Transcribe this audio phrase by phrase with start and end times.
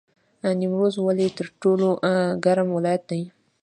[0.59, 1.87] نیمروز ولې تر ټولو
[2.45, 3.21] ګرم ولایت دی؟